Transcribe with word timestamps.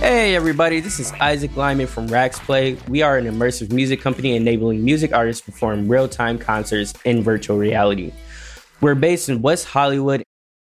Hey 0.00 0.34
everybody, 0.34 0.80
this 0.80 0.98
is 0.98 1.12
Isaac 1.20 1.54
Lymon 1.56 1.86
from 1.86 2.08
Raxplay. 2.08 2.88
We 2.88 3.02
are 3.02 3.18
an 3.18 3.26
immersive 3.26 3.70
music 3.70 4.00
company 4.00 4.34
enabling 4.34 4.82
music 4.82 5.12
artists 5.12 5.42
perform 5.44 5.88
real-time 5.88 6.38
concerts 6.38 6.94
in 7.04 7.22
virtual 7.22 7.58
reality. 7.58 8.10
We're 8.80 8.94
based 8.94 9.28
in 9.28 9.42
West 9.42 9.66
Hollywood. 9.66 10.22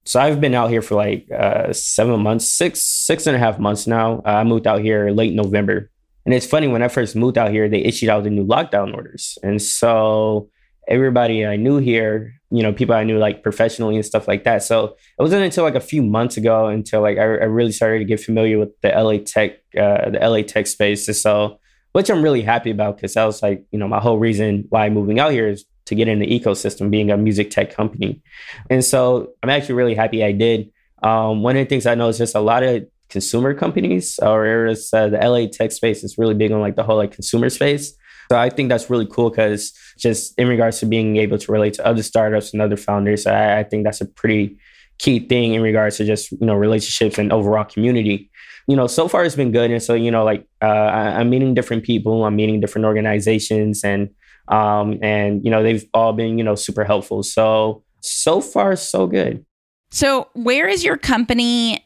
So 0.03 0.19
I've 0.19 0.39
been 0.39 0.53
out 0.53 0.69
here 0.69 0.83
for 0.83 0.93
like 0.93 1.25
uh, 1.31 1.73
seven 1.73 2.19
months, 2.19 2.47
six, 2.47 2.83
six 2.83 3.25
and 3.25 3.35
a 3.35 3.39
half 3.39 3.57
months 3.57 3.87
now. 3.87 4.21
Uh, 4.23 4.29
I 4.29 4.43
moved 4.43 4.67
out 4.67 4.81
here 4.81 5.09
late 5.09 5.33
November. 5.33 5.89
And 6.25 6.31
it's 6.31 6.45
funny, 6.45 6.67
when 6.67 6.83
I 6.83 6.87
first 6.87 7.15
moved 7.15 7.39
out 7.39 7.49
here, 7.49 7.67
they 7.67 7.79
issued 7.79 8.09
out 8.09 8.25
the 8.25 8.29
new 8.29 8.45
lockdown 8.45 8.93
orders. 8.93 9.39
And 9.41 9.59
so 9.59 10.51
everybody 10.87 11.45
I 11.45 11.55
knew 11.55 11.77
here, 11.77 12.33
you 12.51 12.63
know, 12.63 12.71
people 12.71 12.95
I 12.95 13.03
knew 13.03 13.17
like 13.17 13.43
professionally 13.43 13.95
and 13.95 14.05
stuff 14.05 14.27
like 14.27 14.43
that. 14.43 14.63
So 14.63 14.95
it 15.17 15.21
wasn't 15.21 15.43
until 15.43 15.63
like 15.63 15.75
a 15.75 15.81
few 15.81 16.01
months 16.01 16.37
ago 16.37 16.67
until 16.67 17.01
like 17.01 17.17
I, 17.17 17.21
I 17.21 17.45
really 17.45 17.71
started 17.71 17.99
to 17.99 18.05
get 18.05 18.19
familiar 18.19 18.59
with 18.59 18.69
the 18.81 18.89
LA 18.89 19.17
tech, 19.25 19.57
uh, 19.77 20.09
the 20.09 20.19
LA 20.21 20.41
tech 20.41 20.67
space. 20.67 21.05
So, 21.21 21.59
which 21.93 22.09
I'm 22.09 22.21
really 22.21 22.41
happy 22.41 22.71
about 22.71 22.97
because 22.97 23.13
that 23.13 23.25
was 23.25 23.41
like, 23.41 23.65
you 23.71 23.79
know, 23.79 23.87
my 23.87 23.99
whole 23.99 24.19
reason 24.19 24.65
why 24.69 24.89
moving 24.89 25.19
out 25.19 25.31
here 25.31 25.47
is 25.47 25.65
to 25.85 25.95
get 25.95 26.07
in 26.07 26.19
the 26.19 26.27
ecosystem, 26.27 26.89
being 26.89 27.11
a 27.11 27.17
music 27.17 27.51
tech 27.51 27.73
company. 27.73 28.21
And 28.69 28.83
so 28.83 29.33
I'm 29.43 29.49
actually 29.49 29.75
really 29.75 29.95
happy 29.95 30.23
I 30.23 30.31
did. 30.31 30.71
Um, 31.03 31.43
one 31.43 31.55
of 31.55 31.63
the 31.63 31.69
things 31.69 31.85
I 31.85 31.95
know 31.95 32.09
is 32.09 32.17
just 32.17 32.35
a 32.35 32.39
lot 32.39 32.63
of 32.63 32.85
consumer 33.09 33.53
companies 33.53 34.19
or 34.21 34.67
uh, 34.67 34.73
the 35.07 35.19
LA 35.21 35.47
tech 35.51 35.71
space 35.71 36.03
is 36.03 36.17
really 36.17 36.33
big 36.33 36.51
on 36.51 36.59
like 36.59 36.75
the 36.75 36.83
whole 36.83 36.97
like 36.97 37.11
consumer 37.11 37.49
space. 37.49 37.93
So 38.29 38.37
I 38.37 38.49
think 38.49 38.69
that's 38.69 38.89
really 38.89 39.05
cool 39.05 39.29
because 39.29 39.73
just 39.97 40.33
in 40.37 40.47
regards 40.47 40.79
to 40.79 40.85
being 40.85 41.17
able 41.17 41.37
to 41.37 41.51
relate 41.51 41.73
to 41.75 41.85
other 41.85 42.03
startups 42.03 42.53
and 42.53 42.61
other 42.61 42.77
founders, 42.77 43.25
I, 43.27 43.59
I 43.59 43.63
think 43.63 43.83
that's 43.83 44.01
a 44.01 44.05
pretty 44.05 44.57
key 44.97 45.19
thing 45.19 45.53
in 45.53 45.61
regards 45.61 45.97
to 45.97 46.05
just 46.05 46.31
you 46.31 46.45
know 46.45 46.55
relationships 46.55 47.17
and 47.17 47.31
overall 47.31 47.65
community. 47.65 48.29
You 48.67 48.75
know, 48.75 48.87
so 48.87 49.07
far 49.07 49.23
it's 49.23 49.35
been 49.35 49.51
good, 49.51 49.69
and 49.71 49.81
so 49.81 49.93
you 49.93 50.09
know, 50.09 50.23
like 50.23 50.47
uh, 50.61 50.65
I, 50.65 51.19
I'm 51.19 51.29
meeting 51.29 51.53
different 51.53 51.83
people, 51.83 52.25
I'm 52.25 52.35
meeting 52.35 52.59
different 52.59 52.85
organizations, 52.85 53.83
and 53.83 54.09
um, 54.47 54.99
and 55.01 55.43
you 55.43 55.51
know 55.51 55.63
they've 55.63 55.85
all 55.93 56.13
been 56.13 56.37
you 56.37 56.43
know 56.43 56.55
super 56.55 56.83
helpful. 56.83 57.23
So 57.23 57.83
so 58.01 58.41
far 58.41 58.75
so 58.75 59.07
good. 59.07 59.45
So 59.91 60.29
where 60.33 60.67
is 60.67 60.83
your 60.83 60.97
company 60.97 61.85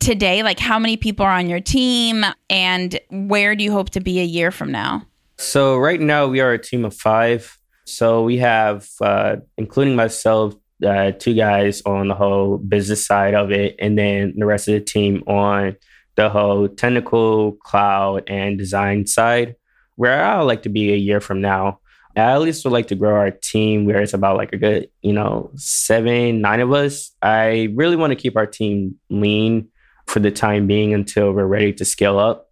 today? 0.00 0.42
Like 0.42 0.58
how 0.58 0.78
many 0.78 0.96
people 0.96 1.24
are 1.24 1.32
on 1.32 1.48
your 1.48 1.60
team, 1.60 2.24
and 2.50 2.98
where 3.10 3.54
do 3.54 3.62
you 3.62 3.72
hope 3.72 3.90
to 3.90 4.00
be 4.00 4.20
a 4.20 4.24
year 4.24 4.50
from 4.50 4.72
now? 4.72 5.06
So 5.38 5.78
right 5.78 6.00
now 6.00 6.26
we 6.26 6.40
are 6.40 6.52
a 6.52 6.58
team 6.58 6.84
of 6.84 6.94
five. 6.94 7.56
So 7.86 8.22
we 8.22 8.38
have, 8.38 8.88
uh, 9.00 9.36
including 9.56 9.96
myself, 9.96 10.54
uh, 10.84 11.12
two 11.12 11.34
guys 11.34 11.80
on 11.86 12.08
the 12.08 12.14
whole 12.14 12.58
business 12.58 13.06
side 13.06 13.34
of 13.34 13.50
it, 13.50 13.76
and 13.78 13.96
then 13.96 14.34
the 14.36 14.46
rest 14.46 14.68
of 14.68 14.74
the 14.74 14.80
team 14.80 15.22
on 15.26 15.76
the 16.16 16.28
whole 16.28 16.68
technical, 16.68 17.52
cloud, 17.52 18.24
and 18.28 18.58
design 18.58 19.06
side. 19.06 19.54
Where 19.96 20.24
I 20.24 20.38
would 20.38 20.44
like 20.44 20.62
to 20.62 20.68
be 20.68 20.92
a 20.92 20.96
year 20.96 21.20
from 21.20 21.40
now, 21.40 21.80
I 22.16 22.32
at 22.32 22.40
least 22.40 22.64
would 22.64 22.72
like 22.72 22.88
to 22.88 22.94
grow 22.94 23.14
our 23.14 23.30
team 23.30 23.86
where 23.86 24.02
it's 24.02 24.14
about 24.14 24.36
like 24.36 24.52
a 24.52 24.56
good, 24.56 24.88
you 25.02 25.12
know, 25.12 25.50
seven, 25.54 26.40
nine 26.40 26.60
of 26.60 26.72
us. 26.72 27.12
I 27.22 27.72
really 27.74 27.96
want 27.96 28.10
to 28.10 28.16
keep 28.16 28.36
our 28.36 28.46
team 28.46 28.96
lean 29.08 29.68
for 30.08 30.20
the 30.20 30.30
time 30.30 30.66
being 30.66 30.92
until 30.94 31.32
we're 31.32 31.46
ready 31.46 31.72
to 31.72 31.84
scale 31.84 32.18
up 32.18 32.48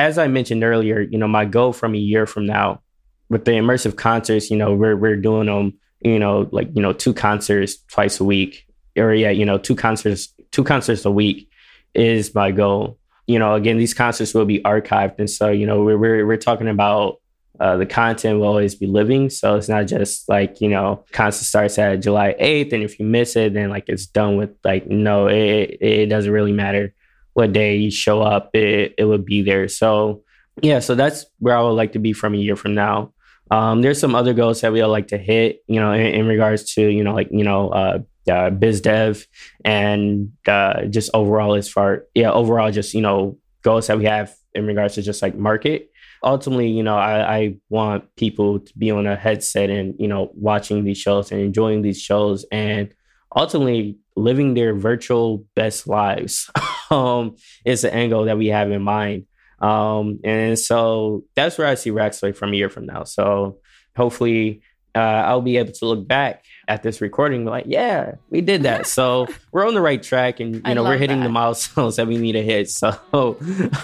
as 0.00 0.16
I 0.16 0.28
mentioned 0.28 0.64
earlier, 0.64 1.00
you 1.00 1.18
know, 1.18 1.28
my 1.28 1.44
goal 1.44 1.74
from 1.74 1.94
a 1.94 1.98
year 1.98 2.26
from 2.26 2.46
now 2.46 2.80
with 3.28 3.44
the 3.44 3.52
immersive 3.52 3.96
concerts, 3.96 4.50
you 4.50 4.56
know, 4.56 4.74
we're 4.74 4.96
we're 4.96 5.16
doing 5.16 5.46
them, 5.46 5.78
you 6.00 6.18
know, 6.18 6.48
like 6.52 6.68
you 6.74 6.80
know, 6.80 6.94
two 6.94 7.12
concerts 7.12 7.76
twice 7.92 8.18
a 8.18 8.24
week, 8.24 8.66
or 8.96 9.12
yeah, 9.12 9.30
you 9.30 9.44
know, 9.44 9.58
two 9.58 9.76
concerts 9.76 10.32
two 10.52 10.64
concerts 10.64 11.04
a 11.04 11.10
week 11.10 11.50
is 11.94 12.34
my 12.34 12.50
goal. 12.50 12.98
You 13.26 13.38
know, 13.38 13.54
again, 13.54 13.76
these 13.76 13.94
concerts 13.94 14.32
will 14.32 14.46
be 14.46 14.60
archived, 14.60 15.18
and 15.18 15.28
so 15.28 15.50
you 15.50 15.66
know, 15.66 15.82
we're 15.82 15.98
we're, 15.98 16.26
we're 16.26 16.36
talking 16.38 16.68
about 16.68 17.20
uh, 17.60 17.76
the 17.76 17.86
content 17.86 18.40
will 18.40 18.46
always 18.46 18.74
be 18.74 18.86
living. 18.86 19.28
So 19.28 19.56
it's 19.56 19.68
not 19.68 19.86
just 19.86 20.30
like, 20.30 20.62
you 20.62 20.68
know, 20.70 21.04
concert 21.12 21.44
starts 21.44 21.78
at 21.78 22.00
July 22.00 22.34
8th. 22.40 22.72
And 22.72 22.82
if 22.82 22.98
you 22.98 23.04
miss 23.04 23.36
it, 23.36 23.52
then 23.52 23.68
like 23.68 23.84
it's 23.86 24.06
done 24.06 24.38
with 24.38 24.56
like, 24.64 24.86
no, 24.86 25.26
it, 25.26 25.76
it 25.78 26.06
doesn't 26.06 26.32
really 26.32 26.54
matter 26.54 26.94
what 27.40 27.52
day 27.52 27.76
you 27.76 27.90
show 27.90 28.20
up, 28.20 28.54
it, 28.54 28.94
it 28.98 29.06
would 29.10 29.24
be 29.24 29.40
there. 29.42 29.66
So 29.68 30.22
yeah, 30.62 30.80
so 30.80 30.94
that's 30.94 31.24
where 31.38 31.56
I 31.56 31.62
would 31.62 31.78
like 31.82 31.92
to 31.92 31.98
be 31.98 32.12
from 32.12 32.34
a 32.34 32.38
year 32.38 32.56
from 32.56 32.74
now. 32.74 33.12
Um, 33.50 33.82
there's 33.82 33.98
some 33.98 34.14
other 34.14 34.34
goals 34.34 34.60
that 34.60 34.72
we 34.72 34.80
would 34.82 34.94
like 34.98 35.08
to 35.08 35.18
hit, 35.18 35.64
you 35.66 35.80
know, 35.80 35.92
in, 35.92 36.06
in 36.18 36.26
regards 36.26 36.74
to, 36.74 36.82
you 36.82 37.02
know, 37.02 37.14
like, 37.14 37.28
you 37.30 37.44
know, 37.44 37.70
uh, 37.70 37.98
uh, 38.30 38.50
biz 38.50 38.80
dev 38.80 39.26
and 39.64 40.30
uh, 40.46 40.84
just 40.84 41.10
overall 41.14 41.54
as 41.56 41.68
far, 41.68 42.04
yeah, 42.14 42.30
overall 42.30 42.70
just, 42.70 42.94
you 42.94 43.00
know, 43.00 43.38
goals 43.62 43.86
that 43.86 43.98
we 43.98 44.04
have 44.04 44.34
in 44.54 44.66
regards 44.66 44.94
to 44.94 45.02
just 45.02 45.22
like 45.22 45.34
market. 45.34 45.88
Ultimately, 46.22 46.68
you 46.68 46.82
know, 46.82 46.96
I, 46.96 47.36
I 47.36 47.56
want 47.70 48.04
people 48.16 48.60
to 48.60 48.78
be 48.78 48.90
on 48.90 49.06
a 49.06 49.16
headset 49.16 49.70
and, 49.70 49.94
you 49.98 50.06
know, 50.06 50.30
watching 50.34 50.84
these 50.84 50.98
shows 50.98 51.32
and 51.32 51.40
enjoying 51.40 51.82
these 51.82 52.00
shows 52.00 52.44
and 52.52 52.92
ultimately 53.34 53.96
living 54.16 54.54
their 54.54 54.74
virtual 54.74 55.44
best 55.54 55.86
lives 55.86 56.50
um, 56.90 57.36
is 57.64 57.82
the 57.82 57.92
angle 57.92 58.24
that 58.24 58.38
we 58.38 58.48
have 58.48 58.70
in 58.70 58.82
mind. 58.82 59.26
Um, 59.60 60.20
and 60.24 60.58
so 60.58 61.24
that's 61.34 61.58
where 61.58 61.66
I 61.66 61.74
see 61.74 61.90
Raxplay 61.90 62.34
from 62.34 62.52
a 62.52 62.56
year 62.56 62.70
from 62.70 62.86
now. 62.86 63.04
So 63.04 63.58
hopefully 63.96 64.62
uh, 64.94 64.98
I'll 64.98 65.42
be 65.42 65.58
able 65.58 65.72
to 65.72 65.84
look 65.86 66.08
back 66.08 66.44
at 66.66 66.82
this 66.82 67.00
recording 67.00 67.44
like, 67.44 67.64
yeah, 67.68 68.12
we 68.30 68.40
did 68.40 68.62
that. 68.64 68.86
So 68.86 69.26
we're 69.52 69.66
on 69.66 69.74
the 69.74 69.80
right 69.80 70.02
track 70.02 70.40
and, 70.40 70.66
you 70.66 70.74
know, 70.74 70.82
we're 70.82 70.96
hitting 70.96 71.20
that. 71.20 71.24
the 71.24 71.30
milestones 71.30 71.96
that 71.96 72.06
we 72.06 72.16
need 72.16 72.32
to 72.32 72.42
hit. 72.42 72.70
So, 72.70 72.96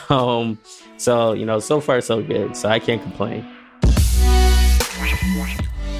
um, 0.08 0.58
so, 0.96 1.32
you 1.32 1.46
know, 1.46 1.58
so 1.60 1.80
far 1.80 2.00
so 2.00 2.22
good. 2.22 2.56
So 2.56 2.68
I 2.68 2.78
can't 2.78 3.02
complain. 3.02 3.46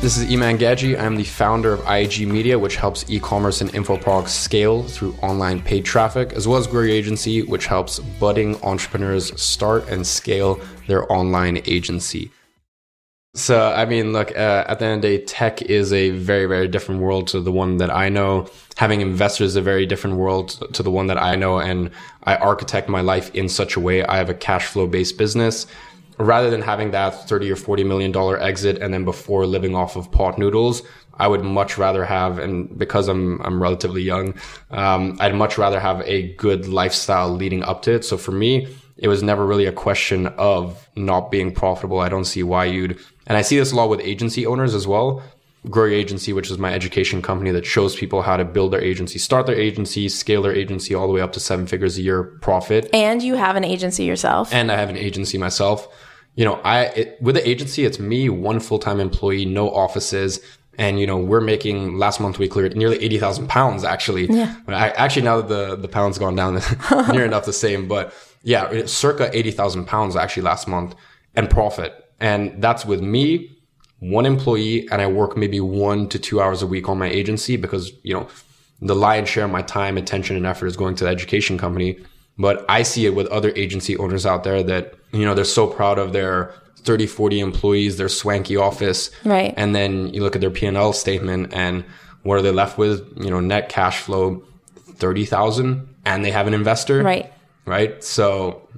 This 0.01 0.19
is 0.19 0.31
Iman 0.31 0.59
Gadzhi. 0.59 0.97
I'm 0.97 1.17
the 1.17 1.25
founder 1.25 1.73
of 1.73 1.81
IG 1.89 2.29
Media, 2.29 2.59
which 2.59 2.77
helps 2.77 3.05
e 3.09 3.19
commerce 3.19 3.63
and 3.63 3.75
info 3.75 3.97
products 3.97 4.33
scale 4.33 4.83
through 4.83 5.15
online 5.23 5.61
paid 5.61 5.87
traffic, 5.87 6.35
as 6.35 6.47
well 6.47 6.59
as 6.59 6.67
Grow 6.67 6.85
Agency, 6.85 7.43
which 7.43 7.67
helps 7.67 7.99
budding 7.99 8.63
entrepreneurs 8.63 9.41
start 9.41 9.89
and 9.89 10.07
scale 10.07 10.61
their 10.87 11.11
online 11.11 11.63
agency. 11.67 12.31
So, 13.35 13.71
I 13.73 13.85
mean, 13.85 14.13
look, 14.13 14.31
uh, 14.31 14.65
at 14.69 14.79
the 14.79 14.85
end 14.85 14.95
of 14.97 15.03
the 15.03 15.19
day, 15.19 15.25
tech 15.25 15.63
is 15.63 15.93
a 15.93 16.11
very, 16.11 16.47
very 16.47 16.69
different 16.69 17.01
world 17.01 17.27
to 17.29 17.41
the 17.41 17.53
one 17.53 17.79
that 17.79 17.91
I 17.91 18.09
know. 18.09 18.49
Having 18.77 19.01
investors 19.01 19.51
is 19.51 19.57
a 19.57 19.63
very 19.63 19.87
different 19.87 20.17
world 20.17 20.73
to 20.75 20.83
the 20.83 20.91
one 20.91 21.07
that 21.09 21.19
I 21.19 21.37
know. 21.37 21.59
And 21.59 21.91
I 22.23 22.37
architect 22.37 22.89
my 22.89 23.01
life 23.01 23.35
in 23.35 23.49
such 23.49 23.77
a 23.77 23.81
way. 23.81 24.05
I 24.05 24.19
have 24.19 24.31
a 24.31 24.35
cash 24.35 24.67
flow 24.67 24.87
based 24.87 25.19
business 25.19 25.67
rather 26.19 26.51
than 26.51 26.63
having 26.63 26.93
that 26.93 27.29
30 27.29 27.51
or 27.51 27.57
40 27.57 27.85
million 27.85 28.13
dollar 28.13 28.41
exit 28.41 28.79
and 28.79 28.93
then 28.93 29.05
before 29.05 29.47
living 29.47 29.75
off 29.75 29.97
of 29.97 30.11
pot 30.11 30.39
noodles 30.39 30.83
i 31.15 31.29
would 31.29 31.43
much 31.43 31.77
rather 31.79 32.05
have 32.05 32.39
and 32.39 32.79
because 32.79 33.09
i'm 33.09 33.41
i'm 33.43 33.63
relatively 33.63 34.03
young 34.03 34.35
um, 34.71 35.17
i'd 35.21 35.35
much 35.35 35.59
rather 35.59 35.81
have 35.81 36.01
a 36.03 36.35
good 36.35 36.69
lifestyle 36.69 37.29
leading 37.29 37.63
up 37.63 37.83
to 37.83 37.93
it 37.93 38.05
so 38.05 38.17
for 38.17 38.33
me 38.33 38.67
it 38.97 39.09
was 39.09 39.23
never 39.23 39.45
really 39.45 39.67
a 39.67 39.73
question 39.73 40.27
of 40.39 40.89
not 40.97 41.31
being 41.31 41.53
profitable 41.53 42.01
i 42.01 42.09
don't 42.09 42.25
see 42.25 42.43
why 42.43 42.65
you'd 42.65 42.99
and 43.27 43.37
i 43.37 43.43
see 43.43 43.59
this 43.59 43.73
a 43.73 43.77
lot 43.77 43.91
with 43.91 44.01
agency 44.01 44.47
owners 44.47 44.75
as 44.75 44.87
well 44.87 45.23
Grow 45.71 45.87
Your 45.87 45.95
Agency, 45.99 46.33
which 46.33 46.51
is 46.51 46.59
my 46.59 46.73
education 46.73 47.23
company 47.23 47.51
that 47.51 47.67
shows 47.67 47.97
people 47.97 48.23
how 48.23 48.37
to 48.37 48.45
build 48.45 48.73
their 48.73 48.81
agency, 48.81 49.19
start 49.19 49.47
their 49.47 49.57
agency, 49.57 50.09
scale 50.09 50.43
their 50.43 50.55
agency 50.55 50.95
all 50.95 51.07
the 51.07 51.13
way 51.13 51.21
up 51.21 51.33
to 51.33 51.41
seven 51.41 51.67
figures 51.67 51.99
a 51.99 52.03
year 52.03 52.23
profit. 52.23 52.89
And 52.93 53.23
you 53.23 53.35
have 53.35 53.57
an 53.57 53.65
agency 53.65 54.05
yourself. 54.05 54.53
And 54.55 54.71
I 54.71 54.77
have 54.77 54.91
an 54.91 54.97
agency 54.97 55.39
myself. 55.39 55.89
You 56.37 56.45
know, 56.45 56.55
I 56.65 56.85
it, 56.85 57.19
with 57.21 57.35
the 57.35 57.49
agency, 57.49 57.85
it's 57.85 57.99
me, 57.99 58.29
one 58.29 58.61
full 58.61 58.79
time 58.79 59.01
employee, 59.01 59.45
no 59.45 59.71
offices. 59.71 60.41
And 60.79 61.01
you 61.01 61.07
know 61.07 61.17
we're 61.17 61.41
making 61.41 61.97
last 61.97 62.21
month 62.21 62.39
we 62.39 62.49
cleared 62.49 62.77
nearly 62.77 63.03
eighty 63.03 63.19
thousand 63.19 63.49
pounds 63.49 63.83
actually. 63.83 64.27
Yeah. 64.27 64.55
I, 64.69 64.91
actually 64.91 65.23
now 65.23 65.41
that 65.41 65.49
the 65.49 65.77
the 65.77 65.89
pound's 65.89 66.19
gone 66.19 66.37
down, 66.37 66.55
near 67.11 67.25
enough 67.25 67.47
the 67.47 67.53
same. 67.55 67.89
But 67.89 68.13
yeah, 68.43 68.85
circa 68.85 69.31
eighty 69.37 69.51
thousand 69.51 69.87
pounds 69.87 70.17
actually 70.17 70.43
last 70.43 70.69
month 70.69 70.95
and 71.35 71.49
profit. 71.49 72.05
And 72.21 72.63
that's 72.63 72.85
with 72.85 73.01
me, 73.01 73.57
one 74.01 74.27
employee, 74.27 74.89
and 74.91 75.01
I 75.01 75.07
work 75.07 75.37
maybe 75.37 75.61
one 75.61 76.09
to 76.11 76.19
two 76.19 76.41
hours 76.41 76.63
a 76.63 76.67
week 76.67 76.89
on 76.89 76.99
my 76.99 77.09
agency 77.09 77.57
because 77.57 77.93
you 78.03 78.13
know 78.13 78.29
the 78.83 78.95
lion's 78.95 79.29
share 79.29 79.45
of 79.45 79.51
my 79.51 79.63
time, 79.63 79.97
attention, 79.97 80.37
and 80.37 80.45
effort 80.45 80.67
is 80.67 80.77
going 80.77 80.95
to 80.97 81.05
the 81.05 81.11
education 81.11 81.57
company. 81.57 81.99
But 82.39 82.65
I 82.69 82.83
see 82.83 83.07
it 83.07 83.15
with 83.15 83.27
other 83.29 83.53
agency 83.57 83.97
owners 83.97 84.27
out 84.27 84.45
there 84.45 84.63
that 84.63 84.95
you 85.13 85.25
know 85.25 85.35
they're 85.35 85.45
so 85.45 85.67
proud 85.67 85.99
of 85.99 86.13
their 86.13 86.53
30, 86.87 87.07
40 87.07 87.41
employees, 87.41 87.97
their 87.97 88.09
swanky 88.09 88.57
office. 88.57 89.11
Right. 89.25 89.53
And 89.57 89.75
then 89.75 90.09
you 90.15 90.23
look 90.23 90.37
at 90.37 90.41
their 90.41 90.51
P&L 90.51 90.93
statement 90.93 91.53
and 91.53 91.85
what 92.23 92.39
are 92.39 92.43
they 92.43 92.53
left 92.53 92.79
with? 92.79 93.13
You 93.17 93.31
know, 93.31 93.41
net 93.41 93.69
cash 93.69 94.01
flow, 94.01 94.43
30,000 94.77 95.95
and 96.05 96.25
they 96.25 96.31
have 96.31 96.47
an 96.47 96.55
investor. 96.55 97.03
Right. 97.03 97.33
Right. 97.67 98.03
So, 98.03 98.69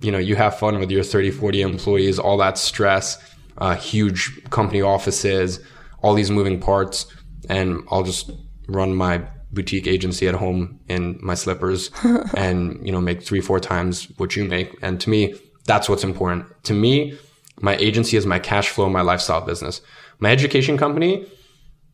you 0.00 0.10
know, 0.10 0.18
you 0.18 0.34
have 0.34 0.58
fun 0.58 0.80
with 0.80 0.90
your 0.90 1.04
30, 1.04 1.30
40 1.30 1.62
employees, 1.62 2.18
all 2.18 2.36
that 2.38 2.58
stress, 2.58 3.16
uh, 3.58 3.76
huge 3.76 4.44
company 4.50 4.82
offices, 4.82 5.60
all 6.02 6.14
these 6.14 6.32
moving 6.32 6.60
parts. 6.60 7.06
And 7.48 7.84
I'll 7.90 8.02
just 8.02 8.32
run 8.66 8.94
my 8.94 9.22
boutique 9.54 9.86
agency 9.86 10.28
at 10.28 10.34
home 10.34 10.80
in 10.88 11.18
my 11.22 11.34
slippers 11.34 11.90
and, 12.36 12.84
you 12.84 12.92
know, 12.92 13.00
make 13.00 13.22
three, 13.22 13.40
four 13.40 13.60
times 13.60 14.08
what 14.18 14.36
you 14.36 14.44
make. 14.44 14.76
And 14.82 15.00
to 15.00 15.10
me, 15.10 15.34
that's 15.64 15.88
what's 15.88 16.04
important. 16.04 16.46
To 16.64 16.74
me, 16.74 17.18
my 17.60 17.76
agency 17.76 18.16
is 18.16 18.26
my 18.26 18.38
cash 18.38 18.68
flow, 18.68 18.88
my 18.88 19.00
lifestyle 19.00 19.40
business. 19.40 19.80
My 20.18 20.30
education 20.30 20.76
company, 20.76 21.26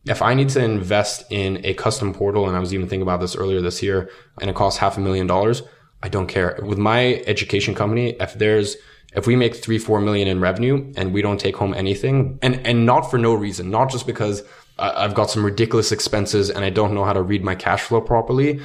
if 0.05 0.21
I 0.21 0.33
need 0.33 0.49
to 0.49 0.63
invest 0.63 1.23
in 1.31 1.63
a 1.65 1.73
custom 1.75 2.13
portal, 2.13 2.47
and 2.47 2.57
I 2.57 2.59
was 2.59 2.73
even 2.73 2.87
thinking 2.87 3.03
about 3.03 3.21
this 3.21 3.35
earlier 3.35 3.61
this 3.61 3.83
year, 3.83 4.09
and 4.39 4.49
it 4.49 4.55
costs 4.55 4.79
half 4.79 4.97
a 4.97 5.01
million 5.01 5.27
dollars, 5.27 5.61
I 6.03 6.09
don't 6.09 6.27
care. 6.27 6.59
With 6.63 6.77
my 6.77 7.23
education 7.27 7.75
company, 7.75 8.15
if 8.19 8.33
there's 8.33 8.75
if 9.13 9.27
we 9.27 9.35
make 9.35 9.55
three, 9.55 9.77
four 9.77 9.99
million 9.99 10.27
in 10.27 10.39
revenue 10.39 10.91
and 10.95 11.13
we 11.13 11.21
don't 11.21 11.39
take 11.39 11.57
home 11.57 11.73
anything, 11.73 12.39
and 12.41 12.65
and 12.65 12.85
not 12.85 13.01
for 13.01 13.17
no 13.17 13.33
reason, 13.33 13.69
not 13.69 13.91
just 13.91 14.07
because 14.07 14.43
I've 14.81 15.13
got 15.13 15.29
some 15.29 15.45
ridiculous 15.45 15.91
expenses 15.91 16.49
and 16.49 16.65
I 16.65 16.69
don't 16.69 16.93
know 16.93 17.05
how 17.05 17.13
to 17.13 17.21
read 17.21 17.43
my 17.43 17.55
cash 17.55 17.81
flow 17.81 18.01
properly, 18.01 18.59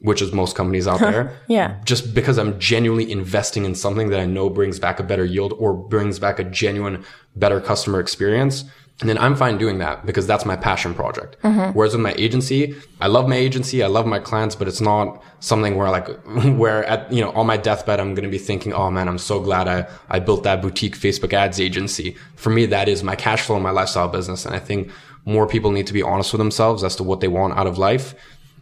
which 0.00 0.22
is 0.22 0.32
most 0.32 0.54
companies 0.54 0.86
out 0.86 1.00
there. 1.00 1.36
yeah. 1.48 1.80
Just 1.84 2.14
because 2.14 2.38
I'm 2.38 2.58
genuinely 2.58 3.10
investing 3.10 3.64
in 3.64 3.74
something 3.74 4.10
that 4.10 4.20
I 4.20 4.26
know 4.26 4.50
brings 4.50 4.78
back 4.78 5.00
a 5.00 5.02
better 5.02 5.24
yield 5.24 5.54
or 5.54 5.72
brings 5.74 6.18
back 6.18 6.38
a 6.38 6.44
genuine 6.44 7.04
better 7.34 7.60
customer 7.60 7.98
experience. 7.98 8.64
And 9.00 9.08
then 9.08 9.16
I'm 9.16 9.36
fine 9.36 9.58
doing 9.58 9.78
that 9.78 10.04
because 10.04 10.26
that's 10.26 10.44
my 10.44 10.56
passion 10.56 10.92
project. 10.92 11.36
Mm-hmm. 11.42 11.70
Whereas 11.70 11.92
with 11.92 12.02
my 12.02 12.14
agency, 12.18 12.74
I 13.00 13.06
love 13.06 13.28
my 13.28 13.36
agency, 13.36 13.80
I 13.84 13.86
love 13.86 14.06
my 14.06 14.18
clients, 14.18 14.56
but 14.56 14.66
it's 14.66 14.80
not 14.80 15.22
something 15.38 15.76
where 15.76 15.88
like, 15.88 16.08
where 16.56 16.84
at, 16.84 17.12
you 17.12 17.20
know, 17.20 17.30
on 17.30 17.46
my 17.46 17.56
deathbed, 17.56 18.00
I'm 18.00 18.14
going 18.14 18.24
to 18.24 18.30
be 18.30 18.38
thinking, 18.38 18.72
oh 18.72 18.90
man, 18.90 19.08
I'm 19.08 19.18
so 19.18 19.38
glad 19.38 19.68
I, 19.68 19.88
I 20.08 20.18
built 20.18 20.42
that 20.42 20.60
boutique 20.60 20.98
Facebook 20.98 21.32
ads 21.32 21.60
agency. 21.60 22.16
For 22.34 22.50
me, 22.50 22.66
that 22.66 22.88
is 22.88 23.04
my 23.04 23.14
cash 23.14 23.42
flow 23.42 23.54
and 23.54 23.62
my 23.62 23.70
lifestyle 23.70 24.08
business. 24.08 24.44
And 24.44 24.54
I 24.56 24.58
think 24.58 24.90
more 25.28 25.46
people 25.46 25.70
need 25.70 25.86
to 25.86 25.92
be 25.92 26.02
honest 26.02 26.32
with 26.32 26.38
themselves 26.38 26.82
as 26.82 26.96
to 26.96 27.02
what 27.02 27.20
they 27.20 27.28
want 27.28 27.56
out 27.58 27.66
of 27.66 27.78
life. 27.78 28.14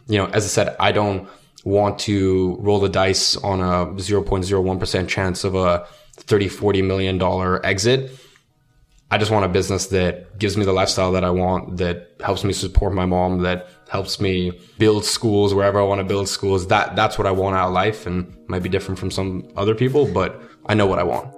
You 0.07 0.19
know, 0.19 0.25
as 0.27 0.45
I 0.45 0.47
said, 0.47 0.75
I 0.79 0.91
don't 0.91 1.27
want 1.63 1.99
to 1.99 2.57
roll 2.59 2.79
the 2.79 2.89
dice 2.89 3.35
on 3.37 3.59
a 3.59 3.87
0.01% 3.95 5.07
chance 5.07 5.43
of 5.43 5.55
a 5.55 5.87
30, 6.17 6.47
40 6.47 6.81
million 6.81 7.17
dollar 7.17 7.65
exit 7.65 8.11
I 9.09 9.17
just 9.17 9.31
want 9.31 9.45
a 9.45 9.47
business 9.47 9.87
that 9.87 10.37
gives 10.37 10.57
me 10.57 10.65
the 10.65 10.73
lifestyle 10.73 11.13
that 11.13 11.23
I 11.23 11.29
want, 11.29 11.77
that 11.77 12.11
helps 12.19 12.43
me 12.43 12.51
support 12.51 12.93
my 12.93 13.05
mom, 13.05 13.43
that 13.43 13.69
helps 13.89 14.19
me 14.19 14.59
build 14.77 15.05
schools 15.05 15.53
wherever 15.53 15.79
I 15.79 15.83
want 15.83 15.99
to 15.99 16.03
build 16.03 16.27
schools. 16.27 16.67
That 16.67 16.97
that's 16.97 17.17
what 17.17 17.25
I 17.25 17.31
want 17.31 17.55
out 17.55 17.67
of 17.67 17.73
life 17.73 18.05
and 18.05 18.35
might 18.49 18.63
be 18.63 18.69
different 18.69 18.99
from 18.99 19.09
some 19.09 19.49
other 19.55 19.75
people, 19.75 20.11
but 20.11 20.41
I 20.65 20.73
know 20.73 20.87
what 20.87 20.99
I 20.99 21.03
want. 21.03 21.33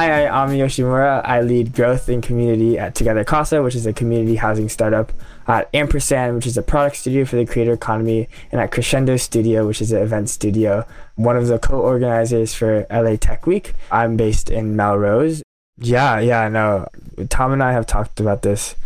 Hi, 0.00 0.26
I'm 0.28 0.48
Yoshimura. 0.48 1.20
I 1.26 1.42
lead 1.42 1.74
growth 1.74 2.08
and 2.08 2.22
community 2.22 2.78
at 2.78 2.94
Together 2.94 3.22
Casa, 3.22 3.62
which 3.62 3.74
is 3.74 3.84
a 3.84 3.92
community 3.92 4.36
housing 4.36 4.70
startup, 4.70 5.12
at 5.46 5.68
Ampersand, 5.74 6.36
which 6.36 6.46
is 6.46 6.56
a 6.56 6.62
product 6.62 6.96
studio 6.96 7.26
for 7.26 7.36
the 7.36 7.44
creator 7.44 7.74
economy, 7.74 8.26
and 8.50 8.62
at 8.62 8.72
Crescendo 8.72 9.18
Studio, 9.18 9.66
which 9.66 9.82
is 9.82 9.92
an 9.92 10.00
event 10.00 10.30
studio. 10.30 10.86
One 11.16 11.36
of 11.36 11.48
the 11.48 11.58
co-organizers 11.58 12.54
for 12.54 12.86
LA 12.90 13.16
Tech 13.16 13.46
Week. 13.46 13.74
I'm 13.90 14.16
based 14.16 14.48
in 14.48 14.74
Melrose. 14.74 15.42
Yeah, 15.76 16.18
yeah, 16.18 16.48
no. 16.48 16.88
Tom 17.28 17.52
and 17.52 17.62
I 17.62 17.72
have 17.72 17.84
talked 17.84 18.20
about 18.20 18.40
this 18.40 18.76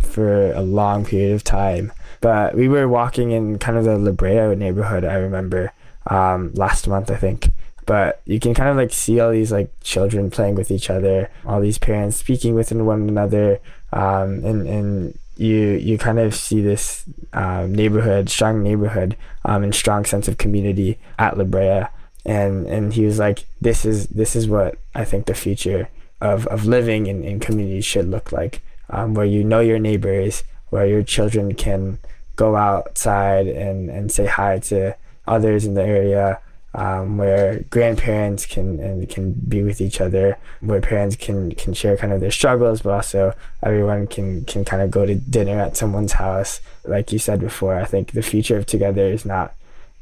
for 0.00 0.50
a 0.52 0.62
long 0.62 1.04
period 1.04 1.34
of 1.34 1.44
time. 1.44 1.92
But 2.22 2.54
we 2.54 2.68
were 2.68 2.88
walking 2.88 3.32
in 3.32 3.58
kind 3.58 3.76
of 3.76 3.84
the 3.84 3.98
La 3.98 4.54
neighborhood, 4.54 5.04
I 5.04 5.16
remember, 5.16 5.74
um, 6.06 6.54
last 6.54 6.88
month, 6.88 7.10
I 7.10 7.16
think 7.16 7.50
but 7.92 8.22
you 8.24 8.40
can 8.40 8.54
kind 8.54 8.70
of 8.70 8.76
like 8.76 8.90
see 8.90 9.20
all 9.20 9.32
these 9.32 9.52
like 9.52 9.70
children 9.82 10.30
playing 10.30 10.54
with 10.54 10.70
each 10.70 10.88
other 10.88 11.30
all 11.44 11.60
these 11.60 11.76
parents 11.76 12.16
speaking 12.16 12.54
with 12.54 12.72
one 12.72 13.06
another 13.06 13.60
um, 13.92 14.42
and 14.46 14.66
and 14.66 15.18
you 15.36 15.72
you 15.88 15.98
kind 15.98 16.18
of 16.18 16.34
see 16.34 16.62
this 16.62 17.04
um, 17.34 17.74
neighborhood 17.74 18.30
strong 18.30 18.62
neighborhood 18.62 19.14
um, 19.44 19.62
and 19.62 19.74
strong 19.74 20.06
sense 20.06 20.26
of 20.26 20.38
community 20.38 20.98
at 21.18 21.36
La 21.36 21.44
Brea. 21.44 21.84
And 22.24 22.66
and 22.66 22.94
he 22.94 23.04
was 23.04 23.18
like 23.18 23.44
this 23.60 23.84
is 23.84 24.06
this 24.06 24.34
is 24.34 24.48
what 24.48 24.78
I 24.94 25.04
think 25.04 25.26
the 25.26 25.34
future 25.34 25.90
of, 26.22 26.46
of 26.46 26.64
living 26.64 27.06
in, 27.08 27.22
in 27.24 27.40
communities 27.40 27.84
should 27.84 28.08
look 28.08 28.32
like 28.32 28.62
um, 28.88 29.12
where 29.12 29.26
you 29.26 29.44
know 29.44 29.60
your 29.60 29.78
neighbors 29.78 30.44
where 30.70 30.86
your 30.86 31.02
children 31.02 31.54
can 31.54 31.98
go 32.36 32.56
outside 32.56 33.46
and, 33.46 33.90
and 33.90 34.10
say 34.10 34.24
hi 34.24 34.60
to 34.70 34.96
others 35.26 35.66
in 35.66 35.74
the 35.74 35.82
area 35.82 36.40
um, 36.74 37.18
where 37.18 37.60
grandparents 37.70 38.46
can 38.46 38.80
and 38.80 39.08
can 39.08 39.32
be 39.32 39.62
with 39.62 39.80
each 39.80 40.00
other, 40.00 40.38
where 40.60 40.80
parents 40.80 41.16
can 41.16 41.52
can 41.52 41.74
share 41.74 41.96
kind 41.96 42.12
of 42.12 42.20
their 42.20 42.30
struggles, 42.30 42.82
but 42.82 42.92
also 42.92 43.34
everyone 43.62 44.06
can 44.06 44.44
can 44.44 44.64
kind 44.64 44.82
of 44.82 44.90
go 44.90 45.04
to 45.04 45.14
dinner 45.14 45.60
at 45.60 45.76
someone's 45.76 46.12
house. 46.12 46.60
Like 46.84 47.12
you 47.12 47.18
said 47.18 47.40
before, 47.40 47.76
I 47.76 47.84
think 47.84 48.12
the 48.12 48.22
future 48.22 48.56
of 48.56 48.66
together 48.66 49.06
is 49.06 49.24
not 49.24 49.54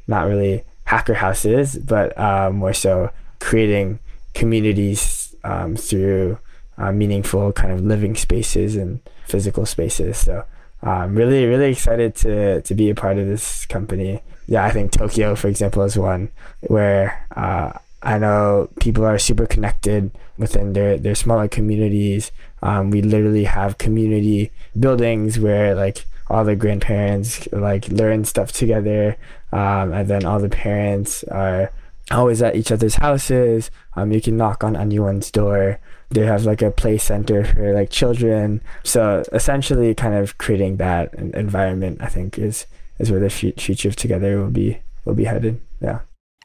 not 0.07 0.27
really 0.27 0.63
hacker 0.85 1.15
houses, 1.15 1.77
but 1.77 2.17
um, 2.17 2.55
more 2.55 2.73
so 2.73 3.11
creating 3.39 3.99
communities 4.33 5.35
um, 5.43 5.75
through 5.75 6.37
uh, 6.77 6.91
meaningful 6.91 7.51
kind 7.51 7.73
of 7.73 7.81
living 7.81 8.15
spaces 8.15 8.75
and 8.75 9.01
physical 9.27 9.65
spaces. 9.65 10.17
So 10.17 10.45
I'm 10.81 11.15
really 11.15 11.45
really 11.45 11.71
excited 11.71 12.15
to 12.17 12.61
to 12.61 12.73
be 12.73 12.89
a 12.89 12.95
part 12.95 13.17
of 13.17 13.27
this 13.27 13.65
company 13.65 14.21
yeah, 14.51 14.65
I 14.65 14.71
think 14.71 14.91
Tokyo, 14.91 15.33
for 15.33 15.47
example, 15.47 15.81
is 15.83 15.97
one 15.97 16.29
where 16.59 17.25
uh, 17.37 17.71
I 18.03 18.17
know 18.17 18.67
people 18.81 19.05
are 19.05 19.17
super 19.17 19.45
connected 19.45 20.11
within 20.37 20.73
their, 20.73 20.97
their 20.97 21.15
smaller 21.15 21.47
communities. 21.47 22.33
Um, 22.61 22.91
we 22.91 23.01
literally 23.01 23.45
have 23.45 23.77
community 23.77 24.51
buildings 24.77 25.39
where 25.39 25.73
like 25.73 26.05
all 26.29 26.43
the 26.43 26.57
grandparents 26.57 27.47
like 27.53 27.87
learn 27.87 28.25
stuff 28.25 28.51
together, 28.51 29.15
um, 29.53 29.93
and 29.93 30.09
then 30.09 30.25
all 30.25 30.41
the 30.41 30.49
parents 30.49 31.23
are 31.31 31.71
always 32.11 32.41
at 32.41 32.57
each 32.57 32.73
other's 32.73 32.95
houses. 32.95 33.71
Um, 33.95 34.11
you 34.11 34.19
can 34.19 34.35
knock 34.35 34.65
on 34.65 34.75
anyone's 34.75 35.31
door. 35.31 35.79
They 36.09 36.25
have 36.25 36.43
like 36.43 36.61
a 36.61 36.71
play 36.71 36.97
center 36.97 37.45
for 37.45 37.73
like 37.73 37.89
children. 37.89 38.59
So 38.83 39.23
essentially, 39.31 39.95
kind 39.95 40.15
of 40.15 40.37
creating 40.37 40.75
that 40.75 41.13
environment, 41.13 42.01
I 42.01 42.07
think, 42.07 42.37
is 42.37 42.65
is 43.01 43.11
where 43.11 43.19
the 43.19 43.29
future 43.29 43.91
together 43.91 44.39
will 44.39 44.51
be 44.51 44.79
will 45.05 45.15
be 45.15 45.25
headed. 45.25 45.59
Yeah. 45.81 45.99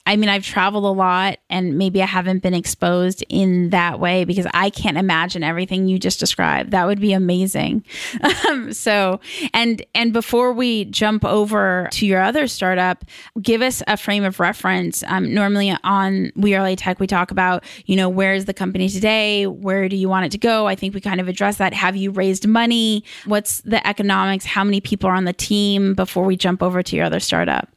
I 0.06 0.16
mean, 0.16 0.28
I've 0.28 0.44
traveled 0.44 0.84
a 0.84 0.88
lot 0.88 1.38
and 1.50 1.76
maybe 1.76 2.00
I 2.00 2.06
haven't 2.06 2.42
been 2.42 2.54
exposed 2.54 3.24
in 3.28 3.70
that 3.70 3.98
way 3.98 4.24
because 4.24 4.46
I 4.54 4.70
can't 4.70 4.96
imagine 4.96 5.42
everything 5.42 5.88
you 5.88 5.98
just 5.98 6.20
described. 6.20 6.70
That 6.70 6.86
would 6.86 7.00
be 7.00 7.12
amazing. 7.12 7.84
Um, 8.46 8.72
so, 8.72 9.20
and 9.54 9.84
and 9.94 10.12
before 10.12 10.52
we 10.52 10.84
jump 10.84 11.24
over 11.24 11.88
to 11.92 12.06
your 12.06 12.22
other 12.22 12.46
startup, 12.46 13.04
give 13.40 13.62
us 13.62 13.82
a 13.86 13.96
frame 13.96 14.24
of 14.24 14.38
reference. 14.38 15.02
Um, 15.06 15.32
normally 15.32 15.76
on 15.82 16.32
We 16.36 16.54
Are 16.54 16.62
LA 16.62 16.74
Tech, 16.76 17.00
we 17.00 17.06
talk 17.06 17.30
about, 17.30 17.64
you 17.86 17.96
know, 17.96 18.08
where 18.08 18.34
is 18.34 18.44
the 18.44 18.54
company 18.54 18.88
today? 18.88 19.46
Where 19.46 19.88
do 19.88 19.96
you 19.96 20.08
want 20.08 20.26
it 20.26 20.32
to 20.32 20.38
go? 20.38 20.66
I 20.66 20.74
think 20.74 20.94
we 20.94 21.00
kind 21.00 21.20
of 21.20 21.28
address 21.28 21.56
that. 21.56 21.72
Have 21.72 21.96
you 21.96 22.10
raised 22.10 22.46
money? 22.46 23.04
What's 23.24 23.62
the 23.62 23.84
economics? 23.86 24.44
How 24.44 24.64
many 24.64 24.80
people 24.80 25.08
are 25.08 25.14
on 25.14 25.24
the 25.24 25.32
team 25.32 25.94
before 25.94 26.24
we 26.24 26.36
jump 26.36 26.62
over 26.62 26.82
to 26.82 26.96
your 26.96 27.04
other 27.04 27.20
startup? 27.20 27.68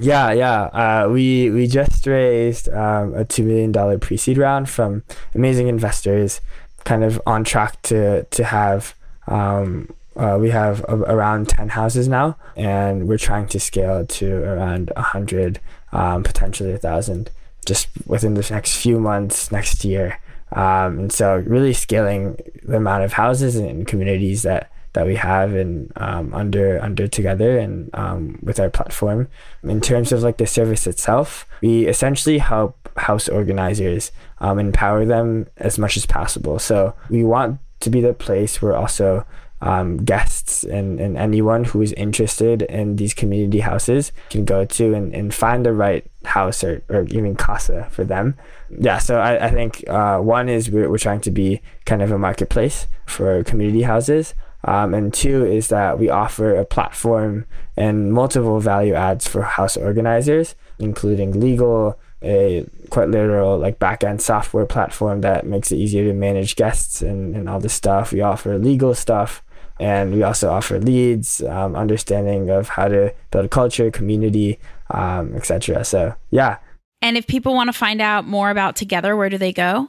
Yeah, 0.00 0.32
yeah. 0.32 0.62
Uh, 0.62 1.08
we 1.10 1.50
we 1.50 1.66
just 1.66 2.06
raised 2.06 2.68
um, 2.70 3.14
a 3.14 3.24
two 3.24 3.44
million 3.44 3.70
dollar 3.70 3.98
pre 3.98 4.16
seed 4.16 4.38
round 4.38 4.68
from 4.68 5.02
amazing 5.34 5.68
investors, 5.68 6.40
kind 6.84 7.04
of 7.04 7.20
on 7.26 7.44
track 7.44 7.80
to 7.82 8.24
to 8.24 8.44
have. 8.44 8.94
Um, 9.26 9.94
uh, 10.16 10.36
we 10.40 10.50
have 10.50 10.84
a, 10.88 10.96
around 10.96 11.48
10 11.48 11.70
houses 11.70 12.08
now 12.08 12.36
and 12.56 13.06
we're 13.08 13.16
trying 13.16 13.46
to 13.46 13.60
scale 13.60 14.04
to 14.04 14.42
around 14.42 14.90
100 14.96 15.60
um, 15.92 16.24
potentially 16.24 16.72
a 16.72 16.78
thousand 16.78 17.30
just 17.64 17.88
within 18.06 18.34
the 18.34 18.46
next 18.50 18.76
few 18.76 18.98
months 18.98 19.52
next 19.52 19.84
year 19.84 20.20
um, 20.52 20.98
and 20.98 21.12
so 21.12 21.36
really 21.46 21.72
scaling 21.72 22.36
the 22.64 22.76
amount 22.76 23.04
of 23.04 23.12
houses 23.12 23.54
and 23.54 23.86
communities 23.86 24.42
that 24.42 24.70
that 24.92 25.06
we 25.06 25.16
have 25.16 25.54
and 25.54 25.92
um, 25.96 26.34
under 26.34 26.82
under 26.82 27.06
together 27.06 27.58
and 27.58 27.90
um, 27.94 28.38
with 28.42 28.58
our 28.58 28.70
platform. 28.70 29.28
In 29.62 29.80
terms 29.80 30.12
of 30.12 30.22
like 30.22 30.38
the 30.38 30.46
service 30.46 30.86
itself, 30.86 31.46
we 31.60 31.86
essentially 31.86 32.38
help 32.38 32.76
house 32.96 33.28
organizers 33.28 34.12
um, 34.38 34.58
empower 34.58 35.04
them 35.04 35.46
as 35.56 35.78
much 35.78 35.96
as 35.96 36.06
possible. 36.06 36.58
So 36.58 36.94
we 37.08 37.24
want 37.24 37.60
to 37.80 37.90
be 37.90 38.00
the 38.00 38.14
place 38.14 38.60
where 38.60 38.76
also 38.76 39.24
um, 39.62 39.98
guests 40.04 40.64
and, 40.64 40.98
and 41.00 41.16
anyone 41.18 41.64
who 41.64 41.82
is 41.82 41.92
interested 41.92 42.62
in 42.62 42.96
these 42.96 43.12
community 43.12 43.60
houses 43.60 44.12
can 44.30 44.44
go 44.44 44.64
to 44.64 44.94
and, 44.94 45.14
and 45.14 45.34
find 45.34 45.66
the 45.66 45.72
right 45.72 46.06
house 46.24 46.64
or, 46.64 46.82
or 46.88 47.04
even 47.10 47.36
casa 47.36 47.86
for 47.90 48.04
them. 48.04 48.36
Yeah, 48.70 48.98
so 48.98 49.20
I, 49.20 49.46
I 49.46 49.50
think 49.50 49.84
uh, 49.88 50.18
one 50.18 50.48
is 50.48 50.70
we're, 50.70 50.88
we're 50.88 50.98
trying 50.98 51.20
to 51.22 51.30
be 51.30 51.60
kind 51.84 52.00
of 52.02 52.10
a 52.10 52.18
marketplace 52.18 52.86
for 53.06 53.42
community 53.44 53.82
houses. 53.82 54.34
Um, 54.64 54.94
and 54.94 55.12
two 55.12 55.44
is 55.44 55.68
that 55.68 55.98
we 55.98 56.10
offer 56.10 56.54
a 56.54 56.64
platform 56.64 57.46
and 57.76 58.12
multiple 58.12 58.60
value 58.60 58.94
adds 58.94 59.26
for 59.26 59.42
house 59.42 59.76
organizers, 59.76 60.54
including 60.78 61.40
legal, 61.40 61.98
a 62.22 62.66
quite 62.90 63.08
literal 63.08 63.58
like 63.58 63.78
backend 63.78 64.20
software 64.20 64.66
platform 64.66 65.22
that 65.22 65.46
makes 65.46 65.72
it 65.72 65.76
easier 65.76 66.04
to 66.04 66.12
manage 66.12 66.56
guests 66.56 67.00
and, 67.00 67.34
and 67.34 67.48
all 67.48 67.60
this 67.60 67.72
stuff. 67.72 68.12
We 68.12 68.20
offer 68.20 68.58
legal 68.58 68.94
stuff 68.94 69.42
and 69.78 70.12
we 70.12 70.22
also 70.22 70.50
offer 70.50 70.78
leads, 70.78 71.42
um, 71.42 71.74
understanding 71.74 72.50
of 72.50 72.68
how 72.68 72.88
to 72.88 73.14
build 73.30 73.46
a 73.46 73.48
culture, 73.48 73.90
community, 73.90 74.58
um, 74.90 75.34
etc. 75.34 75.84
So 75.84 76.14
yeah. 76.30 76.58
And 77.00 77.16
if 77.16 77.26
people 77.26 77.54
want 77.54 77.68
to 77.68 77.72
find 77.72 78.02
out 78.02 78.26
more 78.26 78.50
about 78.50 78.76
Together, 78.76 79.16
where 79.16 79.30
do 79.30 79.38
they 79.38 79.54
go? 79.54 79.88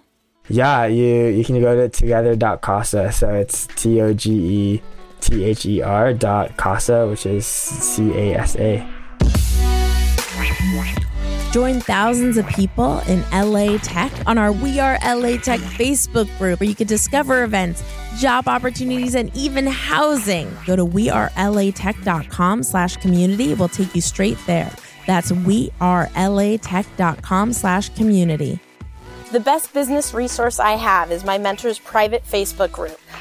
Yeah, 0.52 0.86
you 0.86 1.28
you 1.28 1.46
can 1.46 1.62
go 1.62 1.76
to 1.76 1.88
together.casa. 1.88 3.14
So 3.14 3.34
it's 3.34 3.68
T 3.68 4.02
O 4.02 4.14
G 4.14 4.32
E 4.32 4.82
T 5.22 5.46
H 5.46 5.66
E 5.66 5.82
R 5.82 6.14
dot 6.14 6.58
casa, 6.58 7.08
which 7.08 7.26
is 7.26 7.46
C 7.46 8.12
A 8.12 8.36
S 8.36 8.58
A. 8.58 8.86
Join 11.54 11.80
thousands 11.82 12.38
of 12.38 12.48
people 12.48 13.00
in 13.08 13.24
LA 13.32 13.78
Tech 13.78 14.12
on 14.26 14.38
our 14.38 14.52
We 14.54 14.80
Are 14.80 14.98
LA 15.06 15.36
Tech 15.38 15.60
Facebook 15.60 16.26
group 16.38 16.62
where 16.62 16.70
you 16.70 16.76
can 16.76 16.88
discover 16.88 17.44
events, 17.44 17.84
job 18.20 18.48
opportunities, 18.48 19.16
and 19.16 19.36
even 19.36 19.68
housing. 19.68 20.50
Go 20.66 20.78
to 20.78 20.86
wearelatech.com 20.86 22.64
slash 22.64 22.96
community. 22.98 23.54
We'll 23.54 23.68
take 23.68 23.94
you 23.94 24.00
straight 24.02 24.38
there. 24.48 24.72
That's 25.08 25.34
wearelatech.com 25.34 27.54
slash 27.54 27.90
community. 27.96 28.62
The 29.32 29.40
best 29.40 29.74
business 29.74 30.14
resource 30.14 30.60
I 30.60 30.72
have 30.72 31.10
is 31.10 31.24
my 31.24 31.38
mentor's 31.38 31.80
private 31.80 32.26
Facebook 32.26 32.74
group. 32.74 33.00